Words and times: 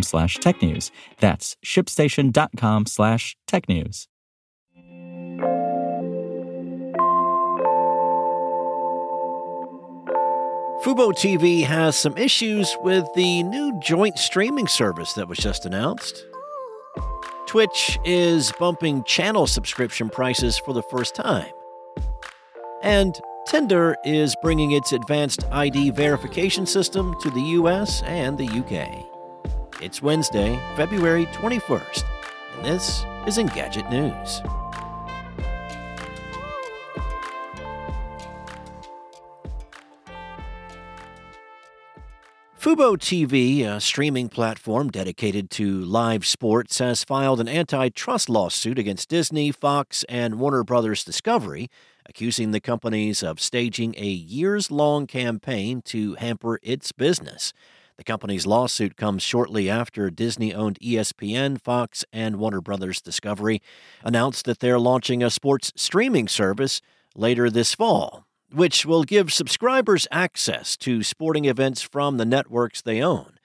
slash 0.00 0.38
technews. 0.38 0.90
That's 1.18 1.56
shipstation.com 1.62 2.86
slash 2.86 3.36
technews. 3.46 4.06
Fubo 10.82 11.12
TV 11.12 11.62
has 11.62 11.94
some 11.94 12.16
issues 12.16 12.76
with 12.82 13.06
the 13.14 13.44
new 13.44 13.78
joint 13.80 14.18
streaming 14.18 14.66
service 14.66 15.12
that 15.12 15.28
was 15.28 15.38
just 15.38 15.64
announced. 15.64 16.26
Twitch 17.46 17.98
is 18.04 18.50
bumping 18.58 19.04
channel 19.04 19.46
subscription 19.46 20.08
prices 20.08 20.58
for 20.58 20.72
the 20.72 20.82
first 20.82 21.14
time. 21.14 21.52
And 22.82 23.14
Tinder 23.46 23.96
is 24.04 24.34
bringing 24.42 24.72
its 24.72 24.92
advanced 24.92 25.44
ID 25.52 25.90
verification 25.90 26.66
system 26.66 27.14
to 27.20 27.30
the 27.30 27.42
US 27.42 28.02
and 28.02 28.36
the 28.36 28.48
UK. 28.48 29.11
It's 29.82 30.00
Wednesday, 30.00 30.60
February 30.76 31.26
21st, 31.26 32.04
and 32.54 32.64
this 32.64 33.04
is 33.26 33.36
Engadget 33.36 33.90
News. 33.90 34.40
Fubo 42.60 42.96
TV, 42.96 43.66
a 43.66 43.80
streaming 43.80 44.28
platform 44.28 44.88
dedicated 44.88 45.50
to 45.50 45.80
live 45.80 46.24
sports, 46.24 46.78
has 46.78 47.02
filed 47.02 47.40
an 47.40 47.48
antitrust 47.48 48.28
lawsuit 48.28 48.78
against 48.78 49.08
Disney, 49.08 49.50
Fox, 49.50 50.04
and 50.08 50.38
Warner 50.38 50.62
Brothers 50.62 51.02
Discovery, 51.02 51.68
accusing 52.06 52.52
the 52.52 52.60
companies 52.60 53.24
of 53.24 53.40
staging 53.40 53.96
a 53.98 54.06
years 54.06 54.70
long 54.70 55.08
campaign 55.08 55.82
to 55.86 56.14
hamper 56.14 56.60
its 56.62 56.92
business. 56.92 57.52
The 58.02 58.12
company's 58.12 58.48
lawsuit 58.48 58.96
comes 58.96 59.22
shortly 59.22 59.70
after 59.70 60.10
Disney 60.10 60.52
owned 60.52 60.76
ESPN, 60.80 61.60
Fox, 61.60 62.04
and 62.12 62.34
Warner 62.34 62.60
Brothers 62.60 63.00
Discovery 63.00 63.62
announced 64.02 64.44
that 64.44 64.58
they're 64.58 64.80
launching 64.80 65.22
a 65.22 65.30
sports 65.30 65.72
streaming 65.76 66.26
service 66.26 66.80
later 67.14 67.48
this 67.48 67.76
fall 67.76 68.26
which 68.52 68.84
will 68.84 69.04
give 69.04 69.32
subscribers 69.32 70.08
access 70.10 70.76
to 70.78 71.04
sporting 71.04 71.44
events 71.44 71.80
from 71.80 72.16
the 72.16 72.24
networks 72.24 72.82
they 72.82 73.00
own. 73.00 73.38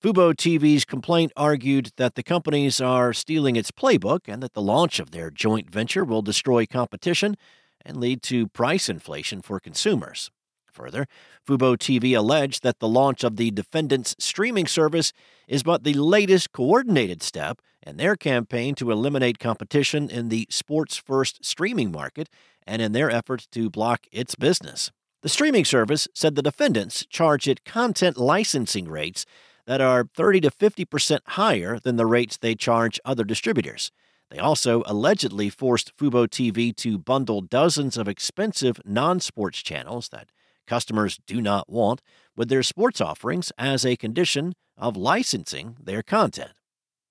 Fubo 0.00 0.32
TV's 0.32 0.84
complaint 0.84 1.32
argued 1.36 1.90
that 1.96 2.14
the 2.14 2.22
companies 2.22 2.80
are 2.80 3.12
stealing 3.12 3.56
its 3.56 3.72
playbook 3.72 4.28
and 4.28 4.40
that 4.40 4.54
the 4.54 4.62
launch 4.62 5.00
of 5.00 5.10
their 5.10 5.32
joint 5.32 5.68
venture 5.68 6.04
will 6.04 6.22
destroy 6.22 6.64
competition 6.64 7.36
and 7.84 7.96
lead 7.96 8.22
to 8.22 8.46
price 8.46 8.88
inflation 8.88 9.42
for 9.42 9.58
consumers. 9.58 10.30
Further, 10.76 11.06
Fubo 11.46 11.76
TV 11.76 12.16
alleged 12.16 12.62
that 12.62 12.80
the 12.80 12.88
launch 12.88 13.24
of 13.24 13.36
the 13.36 13.50
defendant's 13.50 14.14
streaming 14.18 14.66
service 14.66 15.12
is 15.48 15.62
but 15.62 15.84
the 15.84 15.94
latest 15.94 16.52
coordinated 16.52 17.22
step 17.22 17.60
in 17.86 17.96
their 17.96 18.14
campaign 18.14 18.74
to 18.74 18.90
eliminate 18.90 19.38
competition 19.38 20.10
in 20.10 20.28
the 20.28 20.46
sports 20.50 20.96
first 20.96 21.44
streaming 21.44 21.90
market 21.90 22.28
and 22.66 22.82
in 22.82 22.92
their 22.92 23.10
effort 23.10 23.46
to 23.52 23.70
block 23.70 24.06
its 24.12 24.34
business. 24.34 24.90
The 25.22 25.30
streaming 25.30 25.64
service 25.64 26.08
said 26.14 26.34
the 26.34 26.42
defendants 26.42 27.06
charge 27.06 27.48
it 27.48 27.64
content 27.64 28.18
licensing 28.18 28.86
rates 28.86 29.24
that 29.66 29.80
are 29.80 30.08
30 30.14 30.42
to 30.42 30.50
50% 30.50 31.20
higher 31.26 31.78
than 31.78 31.96
the 31.96 32.06
rates 32.06 32.36
they 32.36 32.54
charge 32.54 33.00
other 33.04 33.24
distributors. 33.24 33.90
They 34.30 34.38
also 34.38 34.82
allegedly 34.86 35.50
forced 35.50 35.96
Fubo 35.96 36.26
TV 36.26 36.74
to 36.76 36.98
bundle 36.98 37.40
dozens 37.40 37.96
of 37.96 38.08
expensive 38.08 38.80
non 38.84 39.20
sports 39.20 39.62
channels 39.62 40.08
that 40.08 40.30
customers 40.66 41.18
do 41.26 41.40
not 41.40 41.70
want 41.70 42.02
with 42.36 42.48
their 42.48 42.62
sports 42.62 43.00
offerings 43.00 43.52
as 43.58 43.84
a 43.84 43.96
condition 43.96 44.54
of 44.76 44.96
licensing 44.96 45.76
their 45.82 46.02
content. 46.02 46.52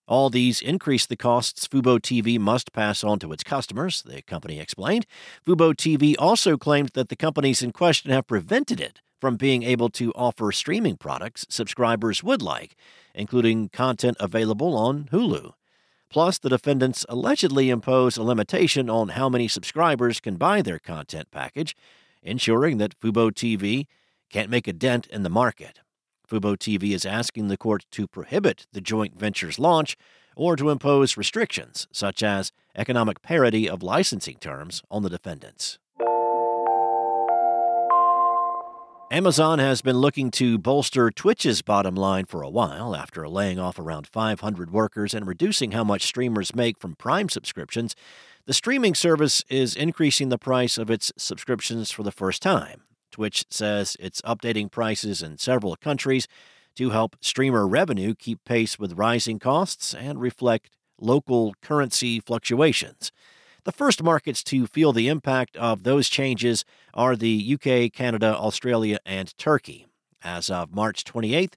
All 0.07 0.29
these 0.29 0.61
increase 0.61 1.07
the 1.07 1.16
costs 1.16 1.67
Fubo 1.67 1.99
TV 1.99 2.38
must 2.38 2.71
pass 2.71 3.03
on 3.03 3.17
to 3.19 3.31
its 3.31 3.44
customers, 3.44 4.03
the 4.03 4.21
company 4.21 4.59
explained. 4.59 5.07
Fubo 5.45 5.73
TV 5.73 6.15
also 6.19 6.57
claimed 6.57 6.89
that 6.89 7.09
the 7.09 7.15
companies 7.15 7.63
in 7.63 7.71
question 7.71 8.11
have 8.11 8.27
prevented 8.27 8.79
it 8.79 9.01
from 9.19 9.35
being 9.35 9.63
able 9.63 9.89
to 9.89 10.11
offer 10.13 10.51
streaming 10.51 10.97
products 10.97 11.47
subscribers 11.49 12.23
would 12.23 12.44
like, 12.44 12.75
including 13.15 13.69
content 13.69 14.15
available 14.19 14.77
on 14.77 15.05
Hulu. 15.05 15.53
Plus, 16.11 16.38
the 16.38 16.49
defendants 16.49 17.05
allegedly 17.09 17.71
impose 17.71 18.15
a 18.15 18.23
limitation 18.23 18.89
on 18.89 19.09
how 19.09 19.27
many 19.27 19.47
subscribers 19.47 20.19
can 20.19 20.35
buy 20.35 20.61
their 20.61 20.77
content 20.77 21.29
package, 21.31 21.75
ensuring 22.25 22.78
that 22.80 23.00
Fubo 23.00 23.31
TV 23.31 23.86
can't 24.30 24.50
make 24.50 24.68
a 24.68 24.74
dent 24.74 25.08
in 25.08 25.24
the 25.24 25.30
market. 25.30 25.80
Fubo 26.30 26.58
TV 26.58 26.94
is 26.94 27.06
asking 27.06 27.47
the 27.47 27.58
court 27.58 27.86
to 27.91 28.08
prohibit 28.08 28.68
the 28.74 28.81
joint 28.81 29.18
venture's 29.18 29.59
launch 29.59 29.96
or 30.36 30.56
to 30.56 30.69
impose 30.69 31.16
restrictions, 31.16 31.88
such 31.91 32.22
as 32.22 32.52
economic 32.75 33.22
parity 33.22 33.69
of 33.69 33.81
licensing 33.81 34.36
terms, 34.38 34.81
on 34.91 35.03
the 35.03 35.09
defendants. 35.09 35.80
Amazon 39.12 39.59
has 39.59 39.84
been 39.84 40.00
looking 40.00 40.31
to 40.31 40.57
bolster 40.57 41.12
Twitch's 41.12 41.62
bottom 41.62 41.96
line 41.96 42.25
for 42.25 42.42
a 42.42 42.50
while 42.50 42.96
after 42.96 43.30
laying 43.30 43.59
off 43.59 43.78
around 43.78 44.07
500 44.07 44.72
workers 44.72 45.13
and 45.13 45.28
reducing 45.28 45.72
how 45.72 45.84
much 45.84 46.02
streamers 46.02 46.56
make 46.56 46.80
from 46.80 46.96
Prime 46.96 47.30
subscriptions. 47.30 47.96
The 48.47 48.53
streaming 48.53 48.94
service 48.94 49.44
is 49.50 49.75
increasing 49.75 50.29
the 50.29 50.38
price 50.38 50.78
of 50.78 50.91
its 50.91 51.11
subscriptions 51.17 51.89
for 51.89 52.03
the 52.03 52.11
first 52.11 52.44
time. 52.44 52.83
Twitch 53.11 53.44
says 53.50 53.97
it's 54.00 54.22
updating 54.22 54.69
prices 54.69 55.23
in 55.23 55.39
several 55.39 55.75
countries 55.75 56.28
to 56.75 56.91
help 56.91 57.16
streamer 57.22 57.67
revenue 57.67 58.13
keep 58.13 58.45
pace 58.45 58.78
with 58.78 59.00
rising 59.00 59.39
costs 59.39 59.95
and 59.95 60.22
reflect 60.22 60.69
local 61.01 61.56
currency 61.63 62.19
fluctuations. 62.19 63.11
The 63.63 63.72
first 63.72 64.03
markets 64.03 64.44
to 64.44 64.67
feel 64.67 64.94
the 64.94 65.07
impact 65.07 65.57
of 65.57 65.81
those 65.81 66.07
changes 66.07 66.66
are 66.94 67.16
the 67.16 67.56
UK, 67.56 67.91
Canada, 67.91 68.38
Australia, 68.38 69.00
and 69.07 69.35
Turkey. 69.39 69.88
As 70.23 70.51
of 70.51 70.72
March 70.72 71.03
28th, 71.03 71.53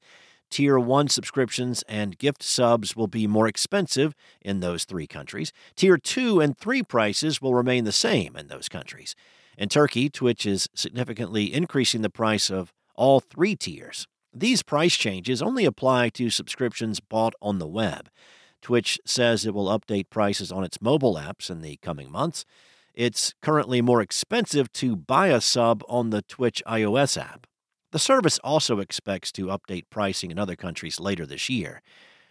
Tier 0.51 0.79
1 0.79 1.09
subscriptions 1.09 1.83
and 1.89 2.19
gift 2.19 2.43
subs 2.43 2.97
will 2.97 3.07
be 3.07 3.27
more 3.27 3.47
expensive 3.47 4.15
in 4.41 4.61
those 4.61 4.85
three 4.85 5.07
countries. 5.07 5.53
Tier 5.77 5.99
2 5.99 6.41
and 6.41 6.57
3 6.57 6.83
prices 6.83 7.43
will 7.43 7.55
remain 7.55 7.85
the 7.85 7.93
same 7.93 8.37
in 8.37 8.49
those 8.49 8.69
countries. 8.69 9.15
In 9.59 9.69
Turkey, 9.69 10.09
Twitch 10.09 10.47
is 10.47 10.69
significantly 10.75 11.53
increasing 11.53 12.03
the 12.03 12.11
price 12.11 12.49
of 12.49 12.73
all 12.95 13.19
three 13.19 13.57
tiers. 13.57 14.07
These 14.33 14.63
price 14.63 14.95
changes 14.95 15.43
only 15.43 15.65
apply 15.65 16.11
to 16.11 16.31
subscriptions 16.31 17.01
bought 17.01 17.35
on 17.43 17.59
the 17.59 17.67
web. 17.67 18.09
Twitch 18.63 19.01
says 19.05 19.45
it 19.45 19.55
will 19.55 19.67
update 19.67 20.11
prices 20.11 20.53
on 20.53 20.63
its 20.63 20.81
mobile 20.81 21.17
apps 21.17 21.51
in 21.51 21.61
the 21.61 21.77
coming 21.83 22.11
months. 22.11 22.45
It's 22.95 23.35
currently 23.43 23.81
more 23.81 24.01
expensive 24.01 24.73
to 24.75 24.95
buy 24.95 25.29
a 25.29 25.41
sub 25.41 25.83
on 25.89 26.11
the 26.11 26.23
Twitch 26.23 26.63
iOS 26.67 27.21
app. 27.21 27.48
The 27.91 27.99
service 27.99 28.39
also 28.45 28.81
expects 28.81 29.33
to 29.33 29.47
update 29.47 29.85
pricing 29.91 30.31
in 30.31 30.39
other 30.39 30.57
countries 30.57 31.01
later 31.01 31.25
this 31.25 31.49
year. 31.49 31.83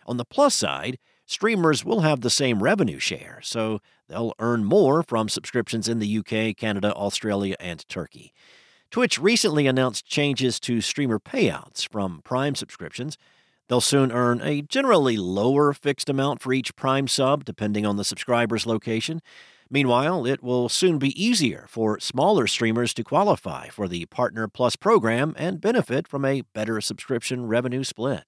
On 0.06 0.18
the 0.18 0.26
plus 0.26 0.56
side, 0.56 1.00
streamers 1.26 1.84
will 1.84 2.02
have 2.02 2.22
the 2.22 2.30
same 2.30 2.62
revenue 2.62 3.00
share, 3.00 3.40
so 3.42 3.80
they'll 4.08 4.34
earn 4.40 4.64
more 4.64 5.02
from 5.04 5.30
subscriptions 5.30 5.90
in 5.90 6.00
the 6.00 6.18
UK, 6.20 6.56
Canada, 6.56 6.94
Australia, 6.94 7.56
and 7.60 7.88
Turkey. 7.90 8.34
Twitch 8.92 9.20
recently 9.20 9.68
announced 9.68 10.06
changes 10.06 10.60
to 10.62 10.80
streamer 10.80 11.20
payouts 11.20 11.90
from 11.90 12.22
Prime 12.24 12.56
subscriptions. 12.56 13.18
They'll 13.68 13.82
soon 13.82 14.14
earn 14.14 14.40
a 14.42 14.62
generally 14.62 15.18
lower 15.18 15.74
fixed 15.74 16.08
amount 16.08 16.42
for 16.42 16.54
each 16.54 16.76
Prime 16.76 17.08
sub, 17.08 17.44
depending 17.44 17.86
on 17.86 17.98
the 17.98 18.06
subscriber's 18.06 18.66
location. 18.66 19.22
Meanwhile, 19.70 20.26
it 20.26 20.42
will 20.42 20.70
soon 20.70 20.98
be 20.98 21.22
easier 21.22 21.66
for 21.68 22.00
smaller 22.00 22.48
streamers 22.48 22.94
to 22.94 23.04
qualify 23.04 23.68
for 23.68 23.88
the 23.88 24.06
Partner 24.06 24.48
Plus 24.48 24.76
program 24.76 25.34
and 25.38 25.60
benefit 25.60 26.08
from 26.08 26.24
a 26.24 26.44
better 26.54 26.80
subscription 26.80 27.48
revenue 27.48 27.84
split. 27.84 28.24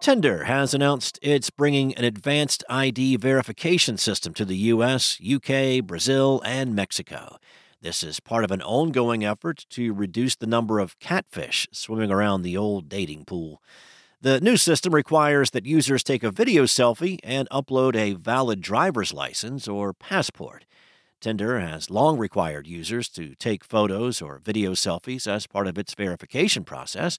Tinder 0.00 0.44
has 0.44 0.74
announced 0.74 1.18
it's 1.22 1.48
bringing 1.48 1.94
an 1.94 2.04
advanced 2.04 2.62
ID 2.68 3.16
verification 3.16 3.96
system 3.96 4.34
to 4.34 4.44
the 4.44 4.56
US, 4.56 5.18
UK, 5.18 5.82
Brazil, 5.82 6.42
and 6.44 6.74
Mexico. 6.74 7.38
This 7.80 8.02
is 8.02 8.20
part 8.20 8.44
of 8.44 8.50
an 8.50 8.60
ongoing 8.60 9.24
effort 9.24 9.64
to 9.70 9.94
reduce 9.94 10.36
the 10.36 10.46
number 10.46 10.78
of 10.78 10.98
catfish 10.98 11.66
swimming 11.72 12.10
around 12.10 12.42
the 12.42 12.56
old 12.56 12.88
dating 12.88 13.24
pool. 13.24 13.62
The 14.24 14.40
new 14.40 14.56
system 14.56 14.94
requires 14.94 15.50
that 15.50 15.66
users 15.66 16.02
take 16.02 16.22
a 16.22 16.30
video 16.30 16.62
selfie 16.64 17.18
and 17.22 17.46
upload 17.50 17.94
a 17.94 18.14
valid 18.14 18.62
driver's 18.62 19.12
license 19.12 19.68
or 19.68 19.92
passport. 19.92 20.64
Tinder 21.20 21.60
has 21.60 21.90
long 21.90 22.16
required 22.16 22.66
users 22.66 23.10
to 23.10 23.34
take 23.34 23.62
photos 23.62 24.22
or 24.22 24.38
video 24.38 24.72
selfies 24.72 25.26
as 25.26 25.46
part 25.46 25.66
of 25.66 25.76
its 25.76 25.92
verification 25.92 26.64
process, 26.64 27.18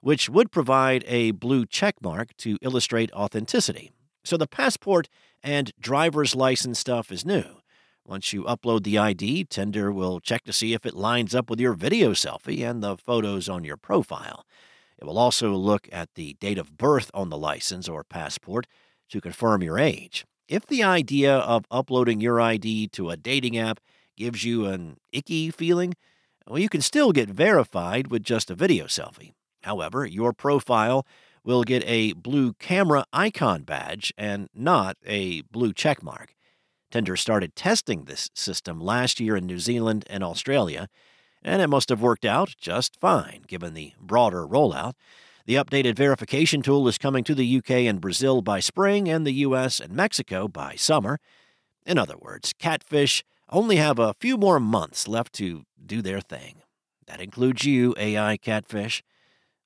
which 0.00 0.30
would 0.30 0.50
provide 0.50 1.04
a 1.06 1.32
blue 1.32 1.66
checkmark 1.66 2.30
to 2.38 2.56
illustrate 2.62 3.12
authenticity. 3.12 3.92
So 4.24 4.38
the 4.38 4.46
passport 4.46 5.10
and 5.42 5.72
driver's 5.78 6.34
license 6.34 6.78
stuff 6.78 7.12
is 7.12 7.26
new. 7.26 7.58
Once 8.06 8.32
you 8.32 8.44
upload 8.44 8.84
the 8.84 8.96
ID, 8.96 9.44
Tinder 9.44 9.92
will 9.92 10.20
check 10.20 10.44
to 10.44 10.54
see 10.54 10.72
if 10.72 10.86
it 10.86 10.94
lines 10.94 11.34
up 11.34 11.50
with 11.50 11.60
your 11.60 11.74
video 11.74 12.12
selfie 12.12 12.66
and 12.66 12.82
the 12.82 12.96
photos 12.96 13.46
on 13.46 13.62
your 13.62 13.76
profile. 13.76 14.46
It 14.98 15.04
will 15.04 15.18
also 15.18 15.52
look 15.52 15.88
at 15.92 16.14
the 16.14 16.34
date 16.34 16.58
of 16.58 16.76
birth 16.76 17.10
on 17.12 17.28
the 17.28 17.36
license 17.36 17.88
or 17.88 18.04
passport 18.04 18.66
to 19.10 19.20
confirm 19.20 19.62
your 19.62 19.78
age. 19.78 20.24
If 20.48 20.66
the 20.66 20.82
idea 20.82 21.36
of 21.36 21.66
uploading 21.70 22.20
your 22.20 22.40
ID 22.40 22.88
to 22.88 23.10
a 23.10 23.16
dating 23.16 23.58
app 23.58 23.80
gives 24.16 24.44
you 24.44 24.66
an 24.66 24.96
icky 25.12 25.50
feeling, 25.50 25.94
well, 26.46 26.58
you 26.58 26.68
can 26.68 26.80
still 26.80 27.12
get 27.12 27.28
verified 27.28 28.10
with 28.10 28.22
just 28.22 28.50
a 28.50 28.54
video 28.54 28.86
selfie. 28.86 29.32
However, 29.62 30.06
your 30.06 30.32
profile 30.32 31.04
will 31.44 31.64
get 31.64 31.82
a 31.86 32.12
blue 32.12 32.52
camera 32.54 33.04
icon 33.12 33.62
badge 33.62 34.12
and 34.16 34.48
not 34.54 34.96
a 35.04 35.42
blue 35.42 35.72
checkmark. 35.72 36.30
Tinder 36.90 37.16
started 37.16 37.56
testing 37.56 38.04
this 38.04 38.30
system 38.34 38.80
last 38.80 39.18
year 39.18 39.36
in 39.36 39.46
New 39.46 39.58
Zealand 39.58 40.04
and 40.08 40.22
Australia, 40.22 40.88
and 41.46 41.62
it 41.62 41.68
must 41.68 41.88
have 41.88 42.02
worked 42.02 42.24
out 42.24 42.54
just 42.60 42.98
fine 43.00 43.44
given 43.46 43.72
the 43.72 43.92
broader 44.00 44.46
rollout. 44.46 44.94
The 45.46 45.54
updated 45.54 45.94
verification 45.94 46.60
tool 46.60 46.88
is 46.88 46.98
coming 46.98 47.22
to 47.22 47.34
the 47.34 47.58
UK 47.58 47.70
and 47.70 48.00
Brazil 48.00 48.42
by 48.42 48.58
spring 48.58 49.08
and 49.08 49.24
the 49.24 49.32
US 49.32 49.78
and 49.78 49.94
Mexico 49.94 50.48
by 50.48 50.74
summer. 50.74 51.20
In 51.86 51.98
other 51.98 52.16
words, 52.18 52.52
catfish 52.58 53.24
only 53.48 53.76
have 53.76 54.00
a 54.00 54.14
few 54.14 54.36
more 54.36 54.58
months 54.58 55.06
left 55.06 55.32
to 55.34 55.62
do 55.84 56.02
their 56.02 56.20
thing. 56.20 56.62
That 57.06 57.20
includes 57.20 57.64
you, 57.64 57.94
AI 57.96 58.36
catfish. 58.38 59.04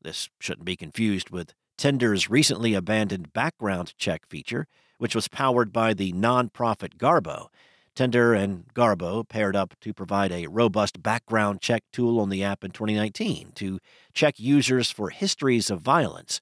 This 0.02 0.28
shouldn't 0.38 0.66
be 0.66 0.76
confused 0.76 1.30
with 1.30 1.54
Tinder's 1.78 2.28
recently 2.28 2.74
abandoned 2.74 3.32
background 3.32 3.94
check 3.96 4.26
feature, 4.28 4.66
which 4.98 5.14
was 5.14 5.28
powered 5.28 5.72
by 5.72 5.94
the 5.94 6.12
nonprofit 6.12 6.98
Garbo. 6.98 7.46
Tinder 7.94 8.34
and 8.34 8.64
Garbo 8.74 9.28
paired 9.28 9.56
up 9.56 9.74
to 9.80 9.92
provide 9.92 10.32
a 10.32 10.46
robust 10.46 11.02
background 11.02 11.60
check 11.60 11.82
tool 11.92 12.20
on 12.20 12.28
the 12.28 12.42
app 12.42 12.64
in 12.64 12.70
2019 12.70 13.52
to 13.56 13.78
check 14.14 14.38
users 14.38 14.90
for 14.90 15.10
histories 15.10 15.70
of 15.70 15.80
violence. 15.80 16.40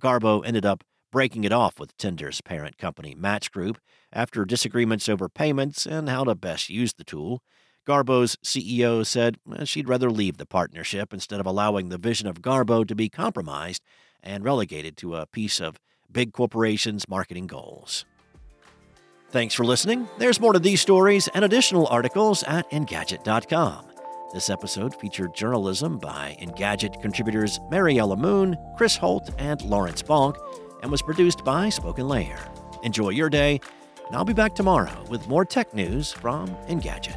Garbo 0.00 0.44
ended 0.44 0.66
up 0.66 0.84
breaking 1.12 1.44
it 1.44 1.52
off 1.52 1.78
with 1.78 1.96
Tinder's 1.96 2.40
parent 2.40 2.78
company, 2.78 3.14
Match 3.14 3.50
Group, 3.50 3.78
after 4.12 4.44
disagreements 4.44 5.08
over 5.08 5.28
payments 5.28 5.86
and 5.86 6.08
how 6.08 6.24
to 6.24 6.34
best 6.34 6.68
use 6.68 6.92
the 6.92 7.04
tool. 7.04 7.42
Garbo's 7.86 8.36
CEO 8.44 9.04
said 9.04 9.38
she'd 9.64 9.88
rather 9.88 10.10
leave 10.10 10.36
the 10.36 10.46
partnership 10.46 11.12
instead 11.12 11.40
of 11.40 11.46
allowing 11.46 11.88
the 11.88 11.98
vision 11.98 12.28
of 12.28 12.42
Garbo 12.42 12.86
to 12.86 12.94
be 12.94 13.08
compromised 13.08 13.82
and 14.22 14.44
relegated 14.44 14.96
to 14.98 15.16
a 15.16 15.26
piece 15.26 15.60
of 15.60 15.80
big 16.12 16.32
corporations' 16.32 17.08
marketing 17.08 17.46
goals. 17.46 18.04
Thanks 19.30 19.54
for 19.54 19.64
listening. 19.64 20.08
There's 20.18 20.40
more 20.40 20.52
to 20.52 20.58
these 20.58 20.80
stories 20.80 21.28
and 21.28 21.44
additional 21.44 21.86
articles 21.86 22.42
at 22.44 22.68
Engadget.com. 22.70 23.86
This 24.32 24.50
episode 24.50 24.94
featured 24.94 25.34
journalism 25.34 25.98
by 25.98 26.36
Engadget 26.40 27.00
contributors 27.00 27.60
Mariella 27.70 28.16
Moon, 28.16 28.56
Kris 28.76 28.96
Holt, 28.96 29.30
and 29.38 29.62
Lawrence 29.62 30.02
Bonk, 30.02 30.36
and 30.82 30.90
was 30.90 31.02
produced 31.02 31.44
by 31.44 31.68
Spoken 31.68 32.08
Layer. 32.08 32.38
Enjoy 32.82 33.10
your 33.10 33.30
day, 33.30 33.60
and 34.06 34.16
I'll 34.16 34.24
be 34.24 34.32
back 34.32 34.54
tomorrow 34.54 35.04
with 35.08 35.28
more 35.28 35.44
tech 35.44 35.74
news 35.74 36.10
from 36.10 36.48
Engadget. 36.68 37.16